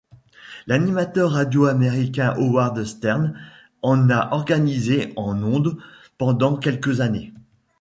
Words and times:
L'animateur 0.65 1.29
radio 1.33 1.67
américain 1.67 2.33
Howard 2.39 2.83
Stern 2.85 3.39
en 3.83 4.09
a 4.09 4.33
organisé 4.33 5.13
en 5.15 5.43
ondes 5.43 5.77
pendant 6.17 6.57
quelques 6.57 7.01
années. 7.01 7.31